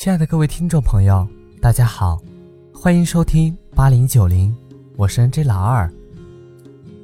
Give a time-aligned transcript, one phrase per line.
[0.00, 1.28] 亲爱的各位听众朋友，
[1.60, 2.18] 大家好，
[2.72, 4.56] 欢迎收听八零九零，
[4.96, 5.92] 我是 N J 老二。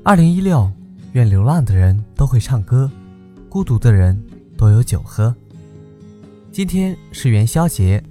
[0.02, 0.72] 二零一六，
[1.12, 2.90] 愿流浪的人都会唱歌，
[3.50, 4.18] 孤独的人
[4.56, 5.36] 都有酒喝。
[6.50, 8.02] 今天是元宵节，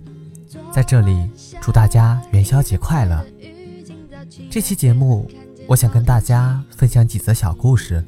[0.72, 3.26] 在这里祝大家元宵节快乐。
[4.52, 5.28] 这期节目，
[5.68, 8.06] 我想跟大家分享几则小故事，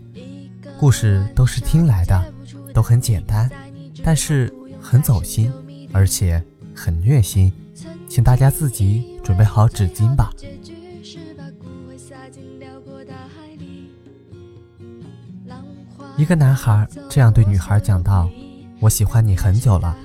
[0.80, 2.34] 故事都是听来的，
[2.72, 3.50] 都很简单，
[4.04, 5.52] 但是很走心，
[5.92, 6.40] 而且。
[6.78, 7.52] 很虐心，
[8.08, 10.32] 请大家自己准备好纸巾吧。
[16.16, 18.30] 一个男孩这样对女孩讲道
[18.80, 19.98] ：“我喜欢你很久了。”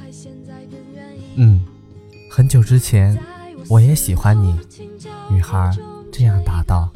[1.36, 1.60] 嗯，
[2.30, 3.18] 很久之前
[3.68, 4.58] 我也喜欢你。
[5.30, 5.70] 女孩
[6.10, 6.90] 这样答道。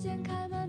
[0.00, 0.63] 前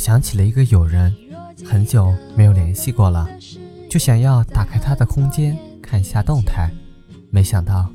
[0.00, 1.14] 想起了一个友人，
[1.62, 3.28] 很久没有联系过了，
[3.90, 6.70] 就想要打开他的空间看一下动态，
[7.28, 7.92] 没想到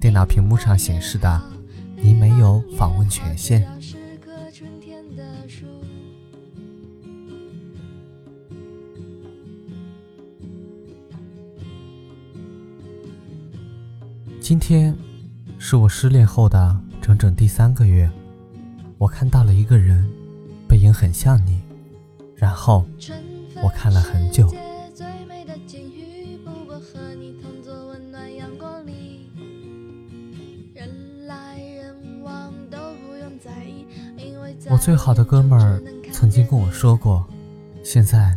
[0.00, 1.42] 电脑屏幕上显示的
[2.02, 3.68] “你没有访问权限”。
[14.40, 14.96] 今天
[15.58, 18.10] 是我失恋后的整整第三个月，
[18.96, 20.10] 我看到了一个人。
[20.82, 21.60] 背影很像你，
[22.34, 22.84] 然后
[23.62, 24.52] 我看了很久。
[34.68, 37.24] 我最好的哥们儿曾经跟我说过，
[37.84, 38.34] 现在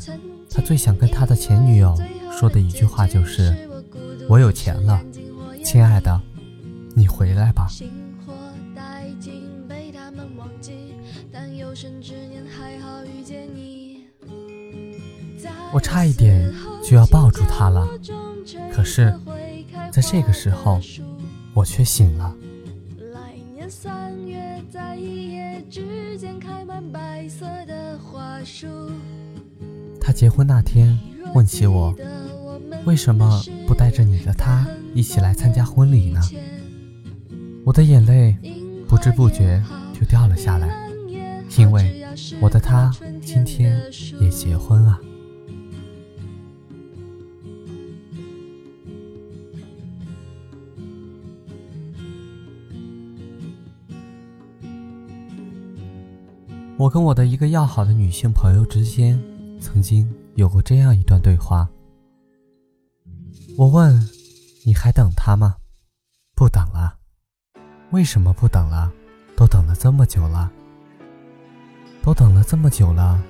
[0.47, 1.97] 他最想跟他的前女友
[2.31, 3.67] 说的一句话就是
[4.29, 5.03] ：“我有钱了，
[5.63, 6.21] 亲爱的，
[6.95, 7.67] 你回来吧。”
[15.75, 16.49] 我差一点
[16.81, 17.85] 就要抱住他了，
[18.71, 19.13] 可是，
[19.91, 20.79] 在这个时候，
[21.53, 22.33] 我却醒了。
[29.99, 30.97] 他结婚那天
[31.33, 31.93] 问起我，
[32.85, 36.21] 为什么不带着你的他一起来参加婚礼呢？
[37.65, 38.33] 我的眼泪
[38.87, 39.61] 不知不觉
[39.93, 40.73] 就掉了下来，
[41.57, 42.01] 因为
[42.39, 42.89] 我的他
[43.21, 43.77] 今天
[44.21, 44.97] 也结婚了。
[56.77, 59.17] 我跟我的一个要好的女性朋友之间，
[59.61, 61.69] 曾经有过这样一段对话。
[63.57, 63.97] 我问
[64.65, 65.55] ：“你还等他吗
[66.35, 66.97] ？”“不等了。
[67.91, 68.91] ”“为什么不等了？
[69.37, 70.51] 都等了这么久了。
[72.03, 73.23] ”“都等了这么久了，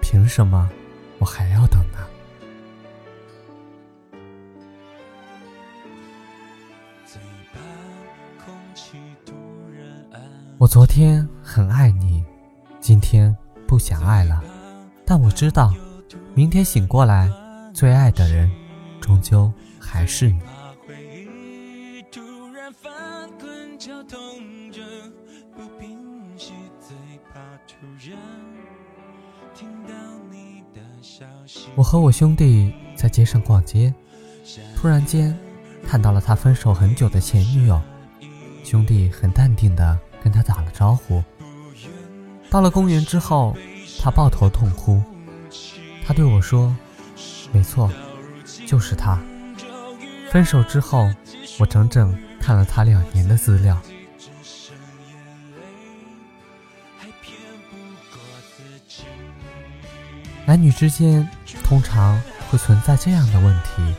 [0.00, 0.70] 凭什么
[1.18, 1.98] 我还要等呢？”
[10.56, 12.24] 我昨天很爱你。
[12.82, 13.34] 今天
[13.64, 14.42] 不想爱了，
[15.06, 15.72] 但我知道，
[16.34, 17.30] 明天醒过来，
[17.72, 18.50] 最爱的人，
[19.00, 20.40] 终究还是你。
[31.76, 33.94] 我和我兄弟在街上逛街，
[34.74, 35.38] 突然间
[35.86, 37.80] 看到了他分手很久的前女友，
[38.64, 41.22] 兄弟很淡定的跟他打了招呼。
[42.52, 43.56] 到了公园之后，
[44.02, 45.02] 他抱头痛哭。
[46.06, 46.76] 他对我说
[47.50, 47.90] ：“没错，
[48.66, 49.18] 就是他。”
[50.30, 51.10] 分手之后，
[51.58, 53.80] 我整整看了他两年的资料。
[60.44, 61.26] 男女之间
[61.64, 62.20] 通常
[62.50, 63.94] 会存在这样的问题：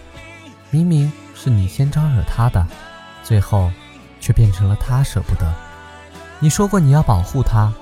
[0.70, 2.68] 明明是你先招惹他的，
[3.24, 3.72] 最后
[4.22, 5.52] 却变成了他舍不得。
[6.38, 7.74] 你说过你要保护他。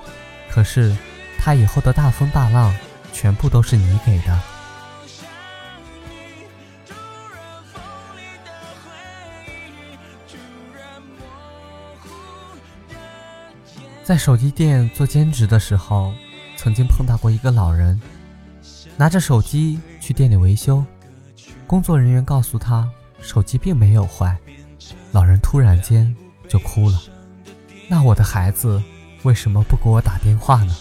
[0.54, 0.94] 可是，
[1.38, 2.74] 他以后的大风大浪，
[3.10, 4.38] 全部都是你给的。
[14.04, 16.12] 在手机店做兼职的时候，
[16.54, 17.98] 曾经碰到过一个老人，
[18.98, 20.84] 拿着手机去店里维修，
[21.66, 22.86] 工作人员告诉他
[23.22, 24.36] 手机并没有坏，
[25.12, 26.14] 老人突然间
[26.46, 27.00] 就哭了。
[27.88, 28.82] 那我的孩子。
[29.22, 30.76] 为什么不给我打电话呢？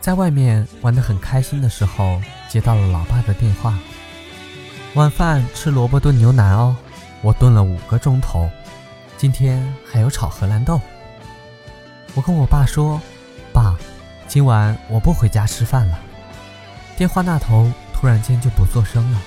[0.00, 3.78] 在外面玩得很开心的时候，接到了老爸的电话。
[4.94, 6.76] 晚饭吃萝卜炖牛腩哦，
[7.20, 8.50] 我炖了五个钟头，
[9.16, 10.80] 今天还有炒荷兰豆。
[12.14, 13.00] 我跟我爸说
[13.52, 13.76] ：“爸，
[14.28, 15.98] 今晚我不回家吃饭了。”
[16.96, 19.20] 电话那头突然间就不作声了。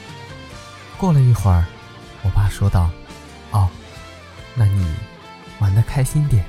[0.96, 1.66] 过了一会儿，
[2.24, 2.90] 我爸说道
[3.52, 3.70] ：“哦，
[4.54, 4.96] 那你
[5.60, 6.44] 玩的开心点。”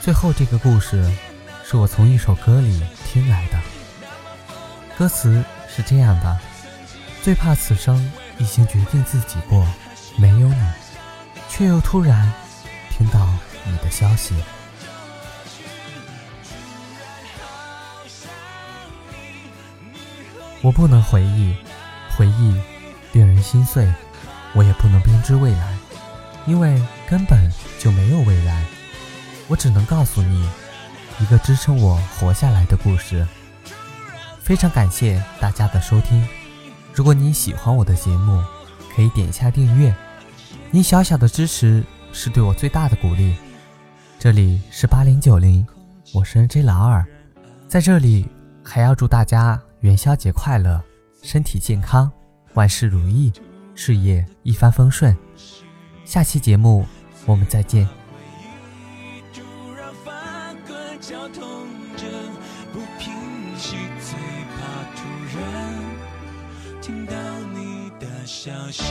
[0.00, 1.10] 最后这个故事
[1.64, 3.58] 是我从一首歌里听来的，
[4.98, 6.38] 歌词是这样的：
[7.22, 9.66] 最怕此生已经决定自己过，
[10.16, 10.72] 没有你，
[11.48, 12.30] 却又突然
[12.90, 13.26] 听到
[13.64, 14.34] 你的消息。
[20.64, 21.54] 我不能回忆，
[22.16, 22.56] 回忆
[23.12, 23.84] 令人心碎；
[24.54, 25.76] 我也不能编织未来，
[26.46, 27.38] 因为根本
[27.78, 28.64] 就没有未来。
[29.46, 30.48] 我只能告诉你
[31.20, 33.26] 一个支撑我活下来的故事。
[34.40, 36.26] 非常感谢大家的收听。
[36.94, 38.42] 如果你喜欢我的节目，
[38.96, 39.94] 可以点一下订阅。
[40.70, 43.36] 你小小的支持是对我最大的鼓励。
[44.18, 45.66] 这里是八零九零，
[46.14, 47.04] 我是 N J 老二，
[47.68, 48.26] 在这里
[48.64, 50.82] 还要祝大家元宵节快乐，
[51.20, 52.10] 身体健康，
[52.54, 53.30] 万事如意，
[53.74, 55.14] 事业一帆风顺。
[56.06, 56.86] 下期节目
[57.26, 57.86] 我们再见。
[66.80, 67.14] 听到
[67.52, 68.84] 你的消息。